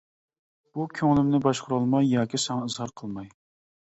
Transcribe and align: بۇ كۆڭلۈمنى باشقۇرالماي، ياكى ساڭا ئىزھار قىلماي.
بۇ 0.77 0.85
كۆڭلۈمنى 0.99 1.41
باشقۇرالماي، 1.45 2.09
ياكى 2.15 2.43
ساڭا 2.47 2.67
ئىزھار 2.71 2.95
قىلماي. 3.03 3.31